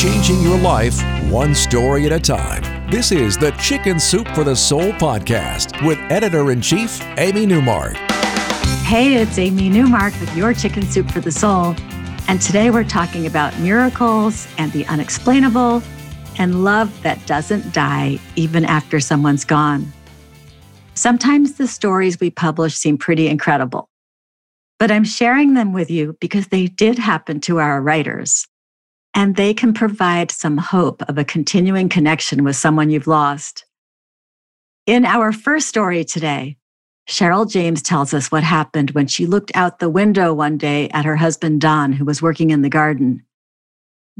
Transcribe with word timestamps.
Changing 0.00 0.40
your 0.40 0.56
life 0.56 0.98
one 1.30 1.54
story 1.54 2.06
at 2.06 2.12
a 2.12 2.18
time. 2.18 2.90
This 2.90 3.12
is 3.12 3.36
the 3.36 3.50
Chicken 3.60 4.00
Soup 4.00 4.26
for 4.28 4.44
the 4.44 4.56
Soul 4.56 4.92
podcast 4.92 5.86
with 5.86 5.98
editor 6.10 6.52
in 6.52 6.62
chief, 6.62 7.02
Amy 7.18 7.44
Newmark. 7.44 7.96
Hey, 8.82 9.16
it's 9.16 9.36
Amy 9.36 9.68
Newmark 9.68 10.18
with 10.18 10.34
your 10.34 10.54
Chicken 10.54 10.84
Soup 10.84 11.06
for 11.10 11.20
the 11.20 11.30
Soul. 11.30 11.74
And 12.28 12.40
today 12.40 12.70
we're 12.70 12.82
talking 12.82 13.26
about 13.26 13.58
miracles 13.58 14.48
and 14.56 14.72
the 14.72 14.86
unexplainable 14.86 15.82
and 16.38 16.64
love 16.64 17.02
that 17.02 17.26
doesn't 17.26 17.74
die 17.74 18.18
even 18.36 18.64
after 18.64 19.00
someone's 19.00 19.44
gone. 19.44 19.92
Sometimes 20.94 21.58
the 21.58 21.68
stories 21.68 22.18
we 22.18 22.30
publish 22.30 22.74
seem 22.74 22.96
pretty 22.96 23.28
incredible, 23.28 23.90
but 24.78 24.90
I'm 24.90 25.04
sharing 25.04 25.52
them 25.52 25.74
with 25.74 25.90
you 25.90 26.16
because 26.22 26.46
they 26.46 26.68
did 26.68 26.98
happen 26.98 27.38
to 27.40 27.58
our 27.58 27.82
writers 27.82 28.46
and 29.14 29.36
they 29.36 29.54
can 29.54 29.72
provide 29.72 30.30
some 30.30 30.58
hope 30.58 31.02
of 31.08 31.18
a 31.18 31.24
continuing 31.24 31.88
connection 31.88 32.44
with 32.44 32.56
someone 32.56 32.90
you've 32.90 33.06
lost. 33.06 33.64
In 34.86 35.04
our 35.04 35.32
first 35.32 35.68
story 35.68 36.04
today, 36.04 36.56
Cheryl 37.08 37.50
James 37.50 37.82
tells 37.82 38.14
us 38.14 38.30
what 38.30 38.44
happened 38.44 38.92
when 38.92 39.06
she 39.06 39.26
looked 39.26 39.50
out 39.54 39.78
the 39.78 39.90
window 39.90 40.32
one 40.32 40.56
day 40.56 40.88
at 40.90 41.04
her 41.04 41.16
husband, 41.16 41.60
Don, 41.60 41.92
who 41.92 42.04
was 42.04 42.22
working 42.22 42.50
in 42.50 42.62
the 42.62 42.68
garden. 42.68 43.24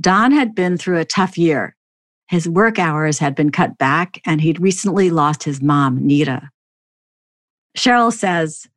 Don 0.00 0.32
had 0.32 0.54
been 0.54 0.76
through 0.76 0.98
a 0.98 1.04
tough 1.04 1.36
year. 1.38 1.76
His 2.28 2.48
work 2.48 2.78
hours 2.78 3.18
had 3.18 3.34
been 3.34 3.50
cut 3.50 3.76
back, 3.78 4.20
and 4.24 4.40
he'd 4.40 4.60
recently 4.60 5.10
lost 5.10 5.44
his 5.44 5.60
mom, 5.60 6.06
Nita. 6.06 6.50
Cheryl 7.76 8.12
says, 8.12 8.68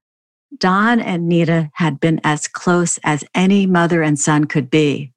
Don 0.57 0.99
and 0.99 1.27
Nita 1.27 1.71
had 1.73 1.99
been 1.99 2.19
as 2.23 2.47
close 2.47 2.99
as 3.03 3.23
any 3.33 3.65
mother 3.65 4.03
and 4.03 4.19
son 4.19 4.45
could 4.45 4.69
be. 4.69 5.12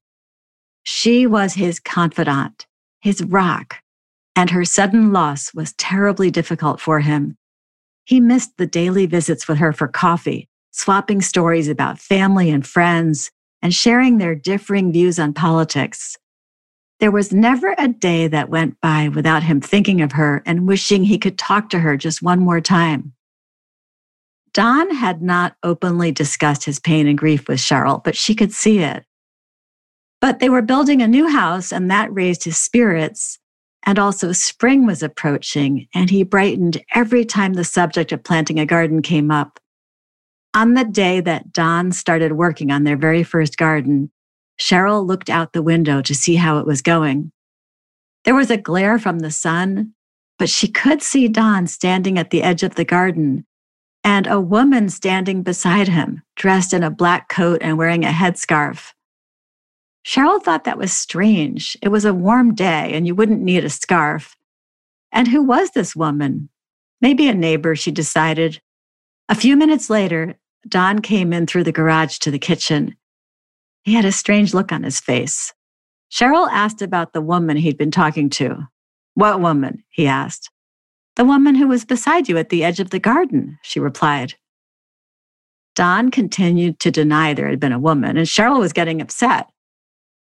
She 0.88 1.26
was 1.26 1.54
his 1.54 1.80
confidant, 1.80 2.64
his 3.00 3.20
rock, 3.20 3.78
and 4.36 4.50
her 4.50 4.64
sudden 4.64 5.12
loss 5.12 5.52
was 5.52 5.72
terribly 5.72 6.30
difficult 6.30 6.80
for 6.80 7.00
him. 7.00 7.36
He 8.04 8.20
missed 8.20 8.56
the 8.56 8.68
daily 8.68 9.06
visits 9.06 9.48
with 9.48 9.58
her 9.58 9.72
for 9.72 9.88
coffee, 9.88 10.48
swapping 10.70 11.22
stories 11.22 11.66
about 11.66 11.98
family 11.98 12.50
and 12.50 12.64
friends, 12.64 13.32
and 13.60 13.74
sharing 13.74 14.18
their 14.18 14.36
differing 14.36 14.92
views 14.92 15.18
on 15.18 15.32
politics. 15.32 16.16
There 17.00 17.10
was 17.10 17.32
never 17.32 17.74
a 17.76 17.88
day 17.88 18.28
that 18.28 18.48
went 18.48 18.80
by 18.80 19.08
without 19.08 19.42
him 19.42 19.60
thinking 19.60 20.02
of 20.02 20.12
her 20.12 20.40
and 20.46 20.68
wishing 20.68 21.02
he 21.02 21.18
could 21.18 21.36
talk 21.36 21.68
to 21.70 21.80
her 21.80 21.96
just 21.96 22.22
one 22.22 22.38
more 22.38 22.60
time. 22.60 23.12
Don 24.54 24.94
had 24.94 25.20
not 25.20 25.56
openly 25.64 26.12
discussed 26.12 26.64
his 26.64 26.78
pain 26.78 27.08
and 27.08 27.18
grief 27.18 27.48
with 27.48 27.58
Cheryl, 27.58 28.04
but 28.04 28.14
she 28.14 28.36
could 28.36 28.52
see 28.52 28.78
it. 28.78 29.04
But 30.20 30.38
they 30.38 30.48
were 30.48 30.62
building 30.62 31.02
a 31.02 31.08
new 31.08 31.28
house, 31.28 31.72
and 31.72 31.90
that 31.90 32.12
raised 32.12 32.44
his 32.44 32.58
spirits. 32.58 33.38
And 33.84 33.98
also, 33.98 34.32
spring 34.32 34.86
was 34.86 35.02
approaching, 35.02 35.86
and 35.94 36.10
he 36.10 36.22
brightened 36.24 36.82
every 36.94 37.24
time 37.24 37.54
the 37.54 37.64
subject 37.64 38.12
of 38.12 38.24
planting 38.24 38.58
a 38.58 38.66
garden 38.66 39.02
came 39.02 39.30
up. 39.30 39.60
On 40.54 40.74
the 40.74 40.84
day 40.84 41.20
that 41.20 41.52
Don 41.52 41.92
started 41.92 42.32
working 42.32 42.70
on 42.70 42.84
their 42.84 42.96
very 42.96 43.22
first 43.22 43.56
garden, 43.56 44.10
Cheryl 44.58 45.06
looked 45.06 45.28
out 45.28 45.52
the 45.52 45.62
window 45.62 46.00
to 46.02 46.14
see 46.14 46.36
how 46.36 46.58
it 46.58 46.66
was 46.66 46.82
going. 46.82 47.30
There 48.24 48.34
was 48.34 48.50
a 48.50 48.56
glare 48.56 48.98
from 48.98 49.20
the 49.20 49.30
sun, 49.30 49.92
but 50.38 50.48
she 50.48 50.66
could 50.66 51.02
see 51.02 51.28
Don 51.28 51.66
standing 51.66 52.18
at 52.18 52.30
the 52.30 52.42
edge 52.42 52.62
of 52.62 52.74
the 52.74 52.84
garden 52.84 53.44
and 54.02 54.26
a 54.28 54.40
woman 54.40 54.88
standing 54.88 55.42
beside 55.42 55.88
him, 55.88 56.22
dressed 56.36 56.72
in 56.72 56.84
a 56.84 56.90
black 56.90 57.28
coat 57.28 57.58
and 57.60 57.76
wearing 57.76 58.04
a 58.04 58.08
headscarf. 58.08 58.92
Cheryl 60.06 60.40
thought 60.40 60.64
that 60.64 60.78
was 60.78 60.92
strange. 60.92 61.76
It 61.82 61.88
was 61.88 62.04
a 62.04 62.14
warm 62.14 62.54
day 62.54 62.92
and 62.94 63.08
you 63.08 63.14
wouldn't 63.16 63.42
need 63.42 63.64
a 63.64 63.70
scarf. 63.70 64.36
And 65.10 65.26
who 65.26 65.42
was 65.42 65.72
this 65.72 65.96
woman? 65.96 66.48
Maybe 67.00 67.28
a 67.28 67.34
neighbor, 67.34 67.74
she 67.74 67.90
decided. 67.90 68.60
A 69.28 69.34
few 69.34 69.56
minutes 69.56 69.90
later, 69.90 70.38
Don 70.68 71.00
came 71.00 71.32
in 71.32 71.46
through 71.46 71.64
the 71.64 71.72
garage 71.72 72.18
to 72.18 72.30
the 72.30 72.38
kitchen. 72.38 72.96
He 73.82 73.94
had 73.94 74.04
a 74.04 74.12
strange 74.12 74.54
look 74.54 74.70
on 74.70 74.84
his 74.84 75.00
face. 75.00 75.52
Cheryl 76.10 76.48
asked 76.52 76.82
about 76.82 77.12
the 77.12 77.20
woman 77.20 77.56
he'd 77.56 77.76
been 77.76 77.90
talking 77.90 78.30
to. 78.30 78.68
What 79.14 79.40
woman? 79.40 79.82
he 79.88 80.06
asked. 80.06 80.50
The 81.16 81.24
woman 81.24 81.56
who 81.56 81.66
was 81.66 81.84
beside 81.84 82.28
you 82.28 82.38
at 82.38 82.50
the 82.50 82.62
edge 82.62 82.78
of 82.78 82.90
the 82.90 83.00
garden, 83.00 83.58
she 83.62 83.80
replied. 83.80 84.34
Don 85.74 86.12
continued 86.12 86.78
to 86.80 86.92
deny 86.92 87.34
there 87.34 87.48
had 87.48 87.58
been 87.58 87.72
a 87.72 87.78
woman, 87.78 88.16
and 88.16 88.26
Cheryl 88.26 88.60
was 88.60 88.72
getting 88.72 89.00
upset. 89.00 89.48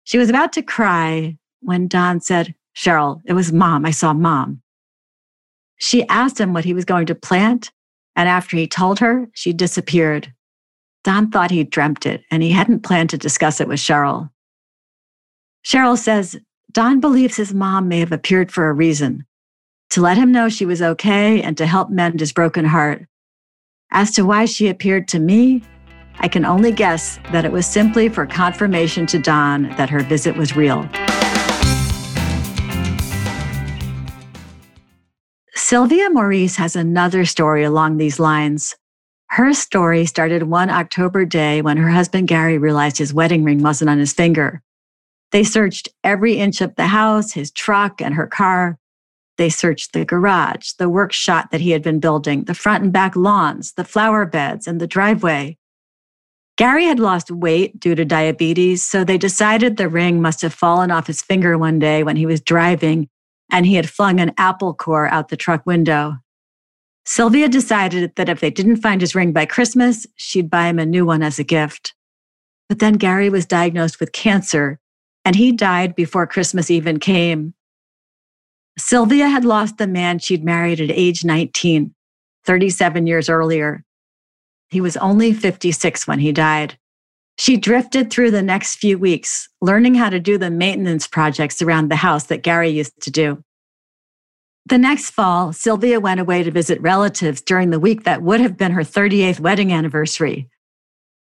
She 0.09 0.17
was 0.17 0.31
about 0.31 0.55
to 0.55 0.63
cry 0.63 1.37
when 1.61 1.87
Don 1.87 2.23
said, 2.23 2.55
Cheryl, 2.75 3.21
it 3.27 3.35
was 3.35 3.53
mom. 3.53 3.85
I 3.85 3.91
saw 3.91 4.15
mom. 4.15 4.63
She 5.77 6.09
asked 6.09 6.41
him 6.41 6.55
what 6.55 6.65
he 6.65 6.73
was 6.73 6.87
going 6.87 7.05
to 7.07 7.15
plant. 7.15 7.73
And 8.17 8.27
after 8.27 8.57
he 8.57 8.67
told 8.67 9.01
her, 9.01 9.29
she 9.35 9.53
disappeared. 9.53 10.33
Don 11.05 11.31
thought 11.31 11.51
he 11.51 11.63
dreamt 11.63 12.07
it 12.07 12.23
and 12.31 12.43
he 12.43 12.53
hadn't 12.53 12.85
planned 12.85 13.11
to 13.11 13.19
discuss 13.19 13.61
it 13.61 13.69
with 13.69 13.81
Cheryl. 13.81 14.31
Cheryl 15.63 15.99
says 15.99 16.41
Don 16.73 17.01
believes 17.01 17.37
his 17.37 17.53
mom 17.53 17.87
may 17.87 17.99
have 17.99 18.11
appeared 18.11 18.51
for 18.51 18.71
a 18.71 18.73
reason 18.73 19.27
to 19.91 20.01
let 20.01 20.17
him 20.17 20.33
know 20.33 20.49
she 20.49 20.65
was 20.65 20.81
okay 20.81 21.43
and 21.43 21.55
to 21.59 21.67
help 21.67 21.91
mend 21.91 22.21
his 22.21 22.33
broken 22.33 22.65
heart. 22.65 23.05
As 23.91 24.13
to 24.13 24.23
why 24.23 24.47
she 24.47 24.69
appeared 24.69 25.07
to 25.09 25.19
me, 25.19 25.65
I 26.21 26.29
can 26.29 26.45
only 26.45 26.73
guess 26.73 27.19
that 27.31 27.45
it 27.45 27.53
was 27.53 27.67
simply 27.67 28.09
for 28.09 28.27
confirmation 28.27 29.06
to 29.06 29.19
Don 29.19 29.71
that 29.77 29.91
her 29.91 30.01
visit 30.01 30.37
was 30.37 30.56
real. 30.56 30.89
Sylvia 35.55 36.09
Maurice 36.09 36.56
has 36.56 36.75
another 36.75 37.25
story 37.27 37.62
along 37.62 37.99
these 37.99 38.19
lines. 38.19 38.75
Her 39.27 39.53
story 39.53 40.06
started 40.06 40.45
one 40.45 40.71
October 40.71 41.27
day 41.27 41.61
when 41.61 41.77
her 41.77 41.91
husband 41.91 42.27
Gary 42.27 42.56
realized 42.56 42.97
his 42.97 43.12
wedding 43.12 43.45
ring 43.45 43.62
wasn't 43.62 43.91
on 43.91 43.99
his 43.99 44.15
finger. 44.15 44.62
They 45.31 45.45
searched 45.45 45.91
every 46.03 46.39
inch 46.39 46.62
of 46.62 46.75
the 46.77 46.87
house, 46.87 47.33
his 47.33 47.50
truck, 47.50 48.00
and 48.00 48.15
her 48.15 48.27
car. 48.27 48.79
They 49.37 49.50
searched 49.50 49.93
the 49.93 50.06
garage, 50.06 50.73
the 50.79 50.89
workshop 50.89 51.50
that 51.50 51.61
he 51.61 51.73
had 51.73 51.83
been 51.83 52.00
building, 52.00 52.45
the 52.45 52.55
front 52.55 52.83
and 52.83 52.93
back 52.93 53.15
lawns, 53.15 53.75
the 53.75 53.85
flower 53.85 54.25
beds, 54.25 54.67
and 54.67 54.81
the 54.81 54.87
driveway. 54.87 55.58
Gary 56.59 56.87
had 56.87 56.99
lost 56.99 57.31
weight 57.31 57.79
due 57.79 57.95
to 57.95 58.05
diabetes, 58.05 58.85
so 58.85 59.05
they 59.05 59.17
decided 59.17 59.77
the 59.77 59.89
ring 59.89 60.21
must 60.21 60.43
have 60.43 60.53
fallen 60.53 60.91
off 60.91 61.07
his 61.07 61.23
finger 61.23 61.57
one 61.57 61.79
day 61.79 62.03
when 62.03 62.17
he 62.17 62.27
was 62.27 62.41
driving 62.41 63.09
and 63.51 63.65
he 63.65 63.77
had 63.77 63.89
flung 63.89 64.19
an 64.19 64.33
apple 64.37 64.75
core 64.75 65.07
out 65.09 65.29
the 65.29 65.37
truck 65.37 65.65
window. 65.65 66.17
Sylvia 67.07 67.49
decided 67.49 68.15
that 68.17 68.29
if 68.29 68.41
they 68.41 68.51
didn't 68.51 68.82
find 68.82 69.00
his 69.00 69.15
ring 69.15 69.32
by 69.32 69.47
Christmas, 69.47 70.05
she'd 70.17 70.50
buy 70.50 70.67
him 70.67 70.81
a 70.81 70.85
new 70.85 71.06
one 71.06 71.23
as 71.23 71.38
a 71.38 71.44
gift. 71.44 71.94
But 72.69 72.81
then 72.81 72.94
Gary 72.94 73.31
was 73.31 73.47
diagnosed 73.47 74.00
with 74.00 74.12
cancer 74.12 74.81
and 75.25 75.37
he 75.37 75.53
died 75.53 75.94
before 75.94 76.27
Christmas 76.27 76.73
even 76.73 76.99
came. 76.99 77.55
Sylvia 78.77 79.29
had 79.29 79.44
lost 79.44 79.79
the 79.79 79.87
man 79.87 80.19
she'd 80.19 80.44
married 80.44 80.81
at 80.81 80.91
age 80.91 81.25
19, 81.25 81.94
37 82.44 83.06
years 83.06 83.29
earlier. 83.29 83.85
He 84.70 84.81
was 84.81 84.97
only 84.99 85.32
56 85.32 86.06
when 86.06 86.19
he 86.19 86.32
died. 86.32 86.79
She 87.38 87.56
drifted 87.56 88.11
through 88.11 88.32
the 88.32 88.43
next 88.43 88.76
few 88.76 88.99
weeks, 88.99 89.49
learning 89.61 89.94
how 89.94 90.11
to 90.11 90.19
do 90.19 90.38
the 90.38 90.50
maintenance 90.50 91.06
projects 91.06 91.62
around 91.62 91.88
the 91.88 91.97
house 91.97 92.25
that 92.25 92.43
Gary 92.43 92.70
used 92.70 93.00
to 93.03 93.11
do. 93.11 93.43
The 94.67 94.76
next 94.76 95.11
fall, 95.11 95.53
Sylvia 95.53 96.00
went 96.00 96.20
away 96.20 96.43
to 96.43 96.50
visit 96.50 96.81
relatives 96.82 97.41
during 97.41 97.70
the 97.70 97.81
week 97.81 98.05
that 98.05 98.23
would 98.23 98.41
have 98.41 98.59
been 98.59 98.73
her 98.73 98.82
38th 98.82 99.41
wedding 99.41 99.73
anniversary. 99.73 100.50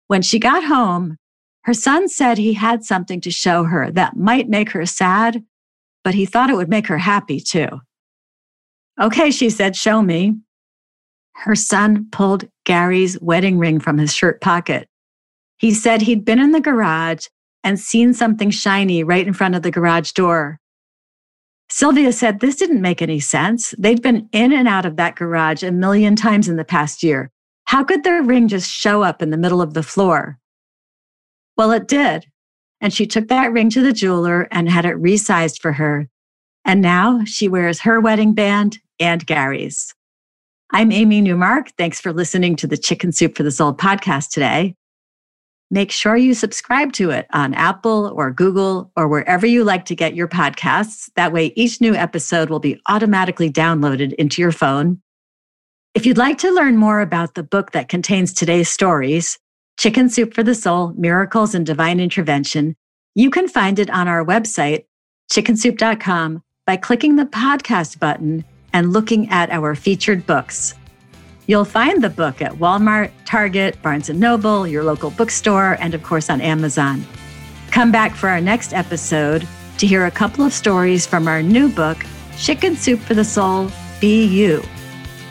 When 0.08 0.22
she 0.22 0.40
got 0.40 0.66
home, 0.66 1.18
her 1.64 1.74
son 1.74 2.10
said 2.10 2.38
he 2.38 2.54
had 2.54 2.84
something 2.84 3.22
to 3.22 3.32
show 3.32 3.64
her 3.64 3.92
that 3.92 4.18
might 4.18 4.50
make 4.50 4.72
her 4.72 4.86
sad, 4.86 5.44
but 6.04 6.14
he 6.14 6.26
thought 6.26 6.50
it 6.50 6.56
would 6.56 6.70
make 6.70 6.88
her 6.88 6.98
happy 6.98 7.40
too. 7.40 7.68
Okay, 9.00 9.32
she 9.32 9.50
said, 9.50 9.76
show 9.76 10.02
me. 10.02 10.38
Her 11.40 11.56
son 11.56 12.08
pulled 12.12 12.46
Gary's 12.66 13.20
wedding 13.22 13.58
ring 13.60 13.80
from 13.80 13.98
his 13.98 14.14
shirt 14.14 14.42
pocket. 14.42 14.90
He 15.58 15.74
said 15.74 16.02
he'd 16.02 16.26
been 16.26 16.40
in 16.40 16.52
the 16.52 16.60
garage 16.60 17.28
and 17.64 17.80
seen 17.80 18.14
something 18.14 18.50
shiny 18.50 19.04
right 19.04 19.26
in 19.26 19.34
front 19.34 19.56
of 19.56 19.62
the 19.62 19.72
garage 19.72 20.12
door. 20.12 20.60
Sylvia 21.70 22.12
said 22.12 22.40
this 22.40 22.56
didn't 22.56 22.82
make 22.82 23.02
any 23.02 23.20
sense. 23.20 23.74
They'd 23.78 24.02
been 24.02 24.30
in 24.32 24.54
and 24.54 24.68
out 24.68 24.86
of 24.86 24.96
that 24.96 25.16
garage 25.16 25.64
a 25.64 25.72
million 25.72 26.16
times 26.16 26.48
in 26.48 26.56
the 26.56 26.64
past 26.64 27.04
year. 27.04 27.30
How 27.66 27.84
could 27.84 28.04
their 28.04 28.24
ring 28.24 28.48
just 28.48 28.72
show 28.72 29.04
up 29.04 29.22
in 29.22 29.30
the 29.30 29.38
middle 29.38 29.62
of 29.62 29.74
the 29.74 29.84
floor? 29.84 30.40
Well, 31.58 31.72
it 31.72 31.88
did. 31.88 32.26
And 32.80 32.94
she 32.94 33.06
took 33.06 33.28
that 33.28 33.52
ring 33.52 33.70
to 33.72 33.82
the 33.82 33.92
jeweler 33.92 34.48
and 34.52 34.70
had 34.70 34.86
it 34.86 34.96
resized 34.96 35.60
for 35.60 35.74
her. 35.74 36.08
And 36.64 36.82
now 36.82 37.26
she 37.26 37.50
wears 37.50 37.82
her 37.82 38.00
wedding 38.00 38.34
band 38.34 38.80
and 39.00 39.26
Gary's. 39.26 39.94
I'm 40.72 40.92
Amy 40.92 41.22
Newmark. 41.22 41.72
Thanks 41.78 42.02
for 42.02 42.12
listening 42.12 42.58
to 42.58 42.68
the 42.68 42.76
Chicken 42.76 43.14
Soup 43.14 43.38
for 43.38 43.44
the 43.44 43.52
Soul 43.52 43.74
podcast 43.74 44.32
today. 44.32 44.76
Make 45.72 45.92
sure 45.92 46.18
you 46.18 46.34
subscribe 46.34 46.92
to 46.94 47.10
it 47.10 47.26
on 47.32 47.54
Apple 47.54 48.14
or 48.14 48.32
Google 48.32 48.92
or 48.98 49.08
wherever 49.08 49.46
you 49.46 49.64
like 49.64 49.86
to 49.86 49.96
get 49.96 50.14
your 50.14 50.28
podcasts. 50.28 51.10
That 51.16 51.32
way, 51.32 51.54
each 51.56 51.80
new 51.80 51.96
episode 51.96 52.50
will 52.50 52.60
be 52.60 52.82
automatically 52.90 53.50
downloaded 53.50 54.14
into 54.16 54.42
your 54.42 54.52
phone. 54.52 55.02
If 55.96 56.06
you'd 56.06 56.18
like 56.18 56.38
to 56.40 56.52
learn 56.52 56.76
more 56.76 57.00
about 57.00 57.36
the 57.36 57.44
book 57.44 57.72
that 57.72 57.88
contains 57.88 58.34
today's 58.34 58.70
stories, 58.70 59.40
Chicken 59.80 60.10
Soup 60.10 60.34
for 60.34 60.44
the 60.44 60.56
Soul 60.56 60.94
Miracles 60.98 61.56
and 61.56 61.66
Divine 61.66 62.02
Intervention, 62.02 62.76
you 63.16 63.30
can 63.30 63.48
find 63.48 63.80
it 63.80 63.90
on 63.90 64.10
our 64.10 64.24
website, 64.24 64.84
chickensoup.com, 65.32 66.44
by 66.66 66.76
clicking 66.76 67.16
the 67.16 67.26
podcast 67.26 68.00
button 68.00 68.44
and 68.74 68.94
looking 68.94 69.30
at 69.30 69.50
our 69.50 69.76
featured 69.76 70.26
books. 70.26 70.74
You'll 71.48 71.66
find 71.66 72.04
the 72.04 72.10
book 72.10 72.42
at 72.42 72.54
Walmart, 72.54 73.12
Target, 73.26 73.82
Barnes 73.82 74.10
& 74.10 74.12
Noble, 74.12 74.68
your 74.68 74.84
local 74.84 75.12
bookstore, 75.12 75.78
and 75.80 75.94
of 75.94 76.04
course 76.04 76.30
on 76.30 76.42
Amazon. 76.42 77.06
Come 77.72 77.92
back 77.92 78.16
for 78.16 78.28
our 78.30 78.42
next 78.42 78.74
episode 78.74 79.48
to 79.78 79.88
hear 79.88 80.06
a 80.06 80.12
couple 80.12 80.44
of 80.44 80.52
stories 80.52 81.06
from 81.06 81.28
our 81.28 81.42
new 81.42 81.70
book, 81.70 81.98
Chicken 82.38 82.76
Soup 82.76 83.00
for 83.00 83.14
the 83.14 83.24
Soul, 83.24 83.72
Be 84.02 84.26
You. 84.26 84.64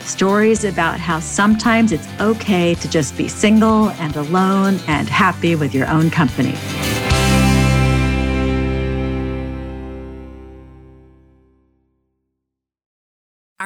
Stories 0.00 0.64
about 0.64 1.00
how 1.00 1.18
sometimes 1.20 1.92
it's 1.92 2.08
okay 2.20 2.74
to 2.76 2.88
just 2.88 3.16
be 3.16 3.28
single 3.28 3.90
and 3.90 4.16
alone 4.16 4.78
and 4.86 5.08
happy 5.08 5.56
with 5.56 5.74
your 5.74 5.88
own 5.88 6.10
company. 6.10 6.54